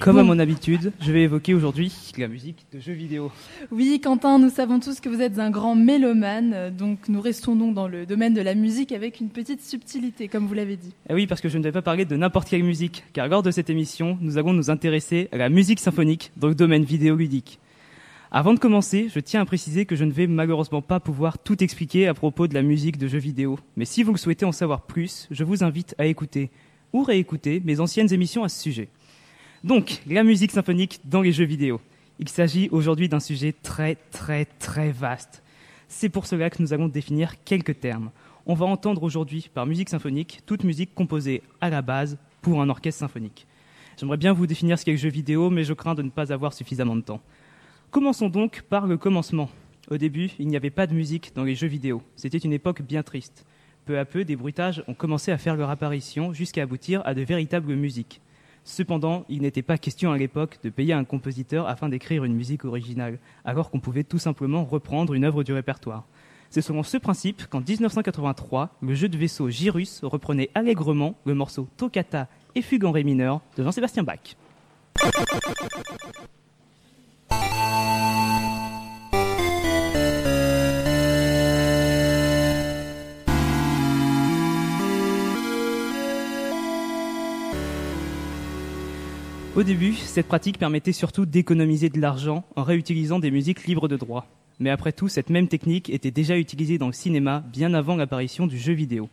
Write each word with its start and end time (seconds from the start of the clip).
Comme 0.00 0.18
à 0.18 0.22
mon 0.22 0.38
habitude, 0.38 0.92
je 1.00 1.10
vais 1.10 1.22
évoquer 1.22 1.54
aujourd'hui 1.54 1.92
la 2.18 2.28
musique 2.28 2.66
de 2.72 2.78
jeux 2.78 2.92
vidéo. 2.92 3.32
Oui, 3.72 4.00
Quentin, 4.00 4.38
nous 4.38 4.48
savons 4.48 4.78
tous 4.78 5.00
que 5.00 5.08
vous 5.08 5.20
êtes 5.20 5.38
un 5.38 5.50
grand 5.50 5.74
mélomane, 5.74 6.72
donc 6.76 7.08
nous 7.08 7.20
restons 7.20 7.56
donc 7.56 7.74
dans 7.74 7.88
le 7.88 8.06
domaine 8.06 8.32
de 8.32 8.40
la 8.40 8.54
musique 8.54 8.92
avec 8.92 9.20
une 9.20 9.28
petite 9.28 9.60
subtilité, 9.60 10.28
comme 10.28 10.46
vous 10.46 10.54
l'avez 10.54 10.76
dit. 10.76 10.92
Eh 11.10 11.14
oui, 11.14 11.26
parce 11.26 11.40
que 11.40 11.48
je 11.48 11.58
ne 11.58 11.64
vais 11.64 11.72
pas 11.72 11.82
parler 11.82 12.04
de 12.04 12.16
n'importe 12.16 12.48
quelle 12.48 12.62
musique, 12.62 13.04
car 13.12 13.26
lors 13.26 13.42
de 13.42 13.50
cette 13.50 13.70
émission, 13.70 14.18
nous 14.20 14.38
allons 14.38 14.52
nous 14.52 14.70
intéresser 14.70 15.28
à 15.32 15.36
la 15.36 15.48
musique 15.48 15.80
symphonique 15.80 16.30
dans 16.36 16.48
le 16.48 16.54
domaine 16.54 16.84
vidéoludique. 16.84 17.58
Avant 18.30 18.54
de 18.54 18.58
commencer, 18.58 19.08
je 19.12 19.20
tiens 19.20 19.40
à 19.40 19.46
préciser 19.46 19.84
que 19.84 19.96
je 19.96 20.04
ne 20.04 20.12
vais 20.12 20.26
malheureusement 20.26 20.82
pas 20.82 21.00
pouvoir 21.00 21.38
tout 21.38 21.62
expliquer 21.62 22.06
à 22.06 22.14
propos 22.14 22.46
de 22.46 22.54
la 22.54 22.62
musique 22.62 22.98
de 22.98 23.08
jeux 23.08 23.18
vidéo, 23.18 23.58
mais 23.76 23.84
si 23.84 24.04
vous 24.04 24.12
le 24.12 24.18
souhaitez 24.18 24.44
en 24.44 24.52
savoir 24.52 24.82
plus, 24.82 25.26
je 25.30 25.44
vous 25.44 25.64
invite 25.64 25.94
à 25.98 26.06
écouter 26.06 26.50
ou 26.92 27.02
réécouter 27.02 27.60
mes 27.64 27.80
anciennes 27.80 28.12
émissions 28.12 28.44
à 28.44 28.48
ce 28.48 28.62
sujet. 28.62 28.88
Donc, 29.64 30.02
la 30.06 30.22
musique 30.22 30.52
symphonique 30.52 31.00
dans 31.04 31.20
les 31.20 31.32
jeux 31.32 31.44
vidéo. 31.44 31.80
Il 32.20 32.28
s'agit 32.28 32.68
aujourd'hui 32.70 33.08
d'un 33.08 33.18
sujet 33.18 33.52
très 33.52 33.96
très 34.12 34.44
très 34.44 34.92
vaste. 34.92 35.42
C'est 35.88 36.08
pour 36.08 36.26
cela 36.26 36.48
que 36.48 36.62
nous 36.62 36.72
allons 36.72 36.86
définir 36.86 37.42
quelques 37.44 37.80
termes. 37.80 38.10
On 38.46 38.54
va 38.54 38.66
entendre 38.66 39.02
aujourd'hui 39.02 39.50
par 39.52 39.66
musique 39.66 39.88
symphonique 39.88 40.42
toute 40.46 40.62
musique 40.62 40.94
composée 40.94 41.42
à 41.60 41.70
la 41.70 41.82
base 41.82 42.18
pour 42.40 42.62
un 42.62 42.68
orchestre 42.68 43.00
symphonique. 43.00 43.46
J'aimerais 43.98 44.16
bien 44.16 44.32
vous 44.32 44.46
définir 44.46 44.78
ce 44.78 44.84
qu'est 44.84 44.92
le 44.92 44.96
jeu 44.96 45.08
vidéo, 45.08 45.50
mais 45.50 45.64
je 45.64 45.72
crains 45.72 45.96
de 45.96 46.02
ne 46.02 46.10
pas 46.10 46.32
avoir 46.32 46.52
suffisamment 46.52 46.94
de 46.94 47.00
temps. 47.00 47.20
Commençons 47.90 48.28
donc 48.28 48.62
par 48.62 48.86
le 48.86 48.96
commencement. 48.96 49.50
Au 49.90 49.96
début, 49.96 50.30
il 50.38 50.46
n'y 50.46 50.56
avait 50.56 50.70
pas 50.70 50.86
de 50.86 50.94
musique 50.94 51.32
dans 51.34 51.42
les 51.42 51.56
jeux 51.56 51.66
vidéo. 51.66 52.00
C'était 52.14 52.38
une 52.38 52.52
époque 52.52 52.82
bien 52.82 53.02
triste. 53.02 53.44
Peu 53.86 53.98
à 53.98 54.04
peu, 54.04 54.24
des 54.24 54.36
bruitages 54.36 54.84
ont 54.86 54.94
commencé 54.94 55.32
à 55.32 55.38
faire 55.38 55.56
leur 55.56 55.70
apparition 55.70 56.32
jusqu'à 56.32 56.62
aboutir 56.62 57.02
à 57.04 57.14
de 57.14 57.22
véritables 57.22 57.74
musiques. 57.74 58.20
Cependant, 58.64 59.24
il 59.28 59.42
n'était 59.42 59.62
pas 59.62 59.78
question 59.78 60.12
à 60.12 60.18
l'époque 60.18 60.58
de 60.62 60.70
payer 60.70 60.92
un 60.92 61.04
compositeur 61.04 61.68
afin 61.68 61.88
d'écrire 61.88 62.24
une 62.24 62.34
musique 62.34 62.64
originale, 62.64 63.18
alors 63.44 63.70
qu'on 63.70 63.80
pouvait 63.80 64.04
tout 64.04 64.18
simplement 64.18 64.64
reprendre 64.64 65.14
une 65.14 65.24
œuvre 65.24 65.42
du 65.42 65.52
répertoire. 65.52 66.04
C'est 66.50 66.62
selon 66.62 66.82
ce 66.82 66.96
principe 66.96 67.46
qu'en 67.46 67.60
1983, 67.60 68.76
le 68.80 68.94
jeu 68.94 69.08
de 69.08 69.18
vaisseau 69.18 69.50
Gyrus 69.50 70.00
reprenait 70.02 70.50
allègrement 70.54 71.14
le 71.24 71.34
morceau 71.34 71.68
Toccata 71.76 72.28
et 72.54 72.62
Fugue 72.62 72.84
en 72.84 72.92
Ré 72.92 73.04
mineur 73.04 73.40
de 73.56 73.62
Jean-Sébastien 73.62 74.02
Bach. 74.02 74.36
Au 89.58 89.64
début, 89.64 89.94
cette 89.94 90.28
pratique 90.28 90.56
permettait 90.56 90.92
surtout 90.92 91.26
d'économiser 91.26 91.88
de 91.88 92.00
l'argent 92.00 92.44
en 92.54 92.62
réutilisant 92.62 93.18
des 93.18 93.32
musiques 93.32 93.66
libres 93.66 93.88
de 93.88 93.96
droit. 93.96 94.28
Mais 94.60 94.70
après 94.70 94.92
tout, 94.92 95.08
cette 95.08 95.30
même 95.30 95.48
technique 95.48 95.90
était 95.90 96.12
déjà 96.12 96.38
utilisée 96.38 96.78
dans 96.78 96.86
le 96.86 96.92
cinéma 96.92 97.42
bien 97.52 97.74
avant 97.74 97.96
l'apparition 97.96 98.46
du 98.46 98.56
jeu 98.56 98.72
vidéo. 98.72 99.08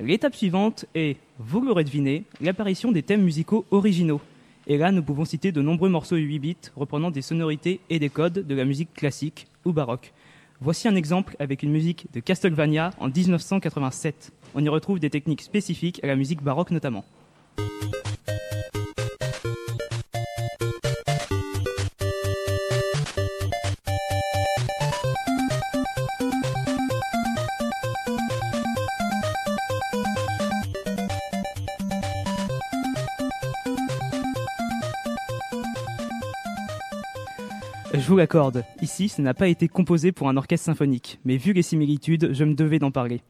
L'étape 0.00 0.34
suivante 0.34 0.86
est, 0.96 1.18
vous 1.38 1.60
l'aurez 1.60 1.84
deviné, 1.84 2.24
l'apparition 2.40 2.90
des 2.90 3.04
thèmes 3.04 3.22
musicaux 3.22 3.64
originaux. 3.70 4.20
Et 4.66 4.76
là, 4.76 4.90
nous 4.90 5.04
pouvons 5.04 5.24
citer 5.24 5.52
de 5.52 5.62
nombreux 5.62 5.88
morceaux 5.88 6.16
8 6.16 6.38
bits 6.40 6.56
reprenant 6.74 7.12
des 7.12 7.22
sonorités 7.22 7.78
et 7.88 8.00
des 8.00 8.10
codes 8.10 8.44
de 8.44 8.54
la 8.56 8.64
musique 8.64 8.92
classique 8.92 9.46
ou 9.64 9.72
baroque. 9.72 10.12
Voici 10.60 10.88
un 10.88 10.96
exemple 10.96 11.36
avec 11.38 11.62
une 11.62 11.70
musique 11.70 12.08
de 12.12 12.18
Castlevania 12.18 12.90
en 12.98 13.06
1987. 13.06 14.32
On 14.56 14.64
y 14.64 14.68
retrouve 14.68 14.98
des 14.98 15.10
techniques 15.10 15.42
spécifiques 15.42 16.02
à 16.02 16.08
la 16.08 16.16
musique 16.16 16.42
baroque 16.42 16.72
notamment. 16.72 17.04
Je 37.98 38.08
vous 38.08 38.16
l'accorde, 38.18 38.62
ici, 38.82 39.08
ce 39.08 39.22
n'a 39.22 39.32
pas 39.32 39.48
été 39.48 39.68
composé 39.68 40.12
pour 40.12 40.28
un 40.28 40.36
orchestre 40.36 40.66
symphonique, 40.66 41.18
mais 41.24 41.38
vu 41.38 41.54
les 41.54 41.62
similitudes, 41.62 42.34
je 42.34 42.44
me 42.44 42.52
devais 42.52 42.78
d'en 42.78 42.90
parler. 42.90 43.22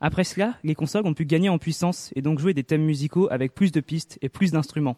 Après 0.00 0.24
cela, 0.24 0.56
les 0.64 0.74
consoles 0.74 1.06
ont 1.06 1.14
pu 1.14 1.24
gagner 1.24 1.48
en 1.48 1.58
puissance 1.58 2.10
et 2.16 2.20
donc 2.20 2.40
jouer 2.40 2.52
des 2.52 2.64
thèmes 2.64 2.84
musicaux 2.84 3.28
avec 3.30 3.54
plus 3.54 3.70
de 3.70 3.80
pistes 3.80 4.18
et 4.20 4.28
plus 4.28 4.50
d'instruments. 4.50 4.96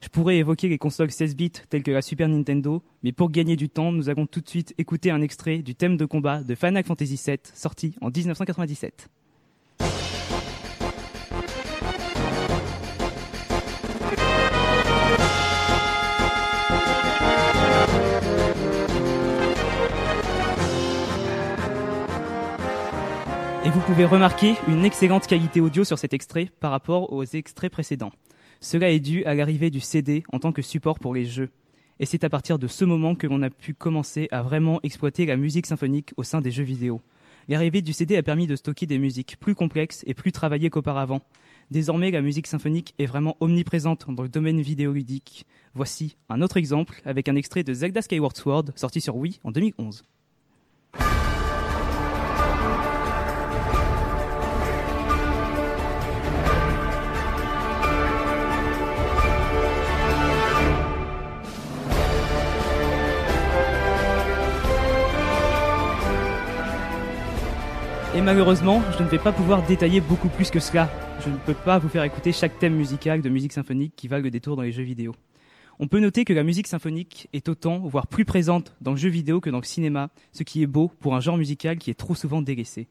Je 0.00 0.08
pourrais 0.08 0.38
évoquer 0.38 0.68
les 0.68 0.78
consoles 0.78 1.10
16 1.10 1.36
bits 1.36 1.52
telles 1.68 1.82
que 1.82 1.90
la 1.90 2.00
Super 2.00 2.28
Nintendo, 2.28 2.82
mais 3.02 3.12
pour 3.12 3.30
gagner 3.30 3.56
du 3.56 3.68
temps, 3.68 3.92
nous 3.92 4.08
allons 4.08 4.26
tout 4.26 4.40
de 4.40 4.48
suite 4.48 4.74
écouter 4.78 5.10
un 5.10 5.20
extrait 5.20 5.58
du 5.58 5.74
thème 5.74 5.98
de 5.98 6.06
combat 6.06 6.42
de 6.42 6.54
Final 6.54 6.82
Fantasy 6.82 7.20
VII, 7.22 7.38
sorti 7.52 7.94
en 8.00 8.08
1997. 8.08 9.10
Vous 23.72 23.80
pouvez 23.80 24.04
remarquer 24.04 24.56
une 24.68 24.84
excellente 24.84 25.26
qualité 25.26 25.62
audio 25.62 25.82
sur 25.82 25.98
cet 25.98 26.12
extrait 26.12 26.50
par 26.60 26.70
rapport 26.70 27.10
aux 27.10 27.24
extraits 27.24 27.72
précédents. 27.72 28.12
Cela 28.60 28.90
est 28.90 29.00
dû 29.00 29.24
à 29.24 29.32
l'arrivée 29.34 29.70
du 29.70 29.80
CD 29.80 30.24
en 30.30 30.38
tant 30.38 30.52
que 30.52 30.60
support 30.60 30.98
pour 30.98 31.14
les 31.14 31.24
jeux. 31.24 31.48
Et 31.98 32.04
c'est 32.04 32.22
à 32.22 32.28
partir 32.28 32.58
de 32.58 32.66
ce 32.66 32.84
moment 32.84 33.14
que 33.14 33.26
l'on 33.26 33.40
a 33.40 33.48
pu 33.48 33.72
commencer 33.72 34.28
à 34.30 34.42
vraiment 34.42 34.78
exploiter 34.82 35.24
la 35.24 35.38
musique 35.38 35.64
symphonique 35.64 36.12
au 36.18 36.22
sein 36.22 36.42
des 36.42 36.50
jeux 36.50 36.64
vidéo. 36.64 37.00
L'arrivée 37.48 37.80
du 37.80 37.94
CD 37.94 38.14
a 38.18 38.22
permis 38.22 38.46
de 38.46 38.56
stocker 38.56 38.84
des 38.84 38.98
musiques 38.98 39.38
plus 39.40 39.54
complexes 39.54 40.04
et 40.06 40.12
plus 40.12 40.32
travaillées 40.32 40.68
qu'auparavant. 40.68 41.22
Désormais, 41.70 42.10
la 42.10 42.20
musique 42.20 42.48
symphonique 42.48 42.94
est 42.98 43.06
vraiment 43.06 43.38
omniprésente 43.40 44.04
dans 44.10 44.22
le 44.22 44.28
domaine 44.28 44.60
vidéoludique. 44.60 45.46
Voici 45.72 46.18
un 46.28 46.42
autre 46.42 46.58
exemple 46.58 47.00
avec 47.06 47.26
un 47.26 47.36
extrait 47.36 47.64
de 47.64 47.72
Zelda 47.72 48.02
Skyward 48.02 48.36
Sword 48.36 48.64
sorti 48.76 49.00
sur 49.00 49.16
Wii 49.16 49.40
en 49.44 49.50
2011. 49.50 50.04
Et 68.14 68.20
malheureusement, 68.20 68.82
je 68.98 69.02
ne 69.02 69.08
vais 69.08 69.18
pas 69.18 69.32
pouvoir 69.32 69.66
détailler 69.66 70.02
beaucoup 70.02 70.28
plus 70.28 70.50
que 70.50 70.60
cela. 70.60 70.90
Je 71.24 71.30
ne 71.30 71.36
peux 71.36 71.54
pas 71.54 71.78
vous 71.78 71.88
faire 71.88 72.04
écouter 72.04 72.30
chaque 72.30 72.58
thème 72.58 72.74
musical 72.74 73.22
de 73.22 73.28
musique 73.30 73.54
symphonique 73.54 73.94
qui 73.96 74.06
vague 74.06 74.24
le 74.24 74.30
détour 74.30 74.54
dans 74.54 74.60
les 74.60 74.70
jeux 74.70 74.82
vidéo. 74.82 75.14
On 75.78 75.88
peut 75.88 75.98
noter 75.98 76.26
que 76.26 76.34
la 76.34 76.42
musique 76.42 76.66
symphonique 76.66 77.30
est 77.32 77.48
autant, 77.48 77.78
voire 77.78 78.06
plus 78.06 78.26
présente 78.26 78.76
dans 78.82 78.90
le 78.90 78.98
jeu 78.98 79.08
vidéo 79.08 79.40
que 79.40 79.48
dans 79.48 79.60
le 79.60 79.64
cinéma, 79.64 80.10
ce 80.32 80.42
qui 80.42 80.62
est 80.62 80.66
beau 80.66 80.90
pour 81.00 81.14
un 81.14 81.20
genre 81.20 81.38
musical 81.38 81.78
qui 81.78 81.90
est 81.90 81.94
trop 81.94 82.14
souvent 82.14 82.42
délaissé. 82.42 82.86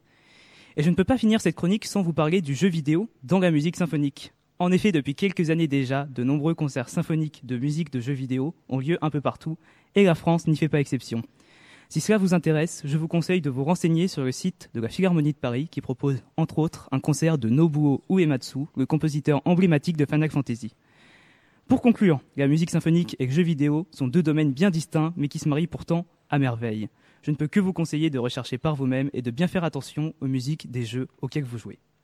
Et 0.76 0.82
je 0.82 0.90
ne 0.90 0.96
peux 0.96 1.04
pas 1.04 1.18
finir 1.18 1.40
cette 1.40 1.54
chronique 1.54 1.84
sans 1.84 2.02
vous 2.02 2.12
parler 2.12 2.40
du 2.40 2.56
jeu 2.56 2.66
vidéo 2.66 3.08
dans 3.22 3.38
la 3.38 3.52
musique 3.52 3.76
symphonique. 3.76 4.32
En 4.58 4.72
effet, 4.72 4.90
depuis 4.90 5.14
quelques 5.14 5.50
années 5.50 5.68
déjà, 5.68 6.04
de 6.04 6.24
nombreux 6.24 6.54
concerts 6.54 6.88
symphoniques 6.88 7.46
de 7.46 7.56
musique 7.56 7.92
de 7.92 8.00
jeux 8.00 8.12
vidéo 8.12 8.56
ont 8.68 8.80
lieu 8.80 8.98
un 9.02 9.10
peu 9.10 9.20
partout, 9.20 9.56
et 9.94 10.02
la 10.02 10.16
France 10.16 10.48
n'y 10.48 10.56
fait 10.56 10.68
pas 10.68 10.80
exception. 10.80 11.22
Si 11.92 12.00
cela 12.00 12.16
vous 12.16 12.32
intéresse, 12.32 12.80
je 12.86 12.96
vous 12.96 13.06
conseille 13.06 13.42
de 13.42 13.50
vous 13.50 13.64
renseigner 13.64 14.08
sur 14.08 14.24
le 14.24 14.32
site 14.32 14.70
de 14.72 14.80
la 14.80 14.88
Philharmonie 14.88 15.34
de 15.34 15.38
Paris 15.38 15.68
qui 15.70 15.82
propose 15.82 16.22
entre 16.38 16.58
autres 16.58 16.88
un 16.90 17.00
concert 17.00 17.36
de 17.36 17.50
Nobuo 17.50 18.00
Uematsu, 18.08 18.60
le 18.78 18.86
compositeur 18.86 19.42
emblématique 19.44 19.98
de 19.98 20.06
Final 20.06 20.30
Fantasy. 20.30 20.72
Pour 21.68 21.82
conclure, 21.82 22.22
la 22.38 22.48
musique 22.48 22.70
symphonique 22.70 23.14
et 23.18 23.26
le 23.26 23.30
jeu 23.30 23.42
vidéo 23.42 23.86
sont 23.90 24.08
deux 24.08 24.22
domaines 24.22 24.54
bien 24.54 24.70
distincts 24.70 25.12
mais 25.18 25.28
qui 25.28 25.38
se 25.38 25.50
marient 25.50 25.66
pourtant 25.66 26.06
à 26.30 26.38
merveille. 26.38 26.88
Je 27.20 27.30
ne 27.30 27.36
peux 27.36 27.46
que 27.46 27.60
vous 27.60 27.74
conseiller 27.74 28.08
de 28.08 28.18
rechercher 28.18 28.56
par 28.56 28.74
vous-même 28.74 29.10
et 29.12 29.20
de 29.20 29.30
bien 29.30 29.46
faire 29.46 29.62
attention 29.62 30.14
aux 30.22 30.28
musiques 30.28 30.70
des 30.70 30.86
jeux 30.86 31.08
auxquels 31.20 31.44
vous 31.44 31.58
jouez. 31.58 31.78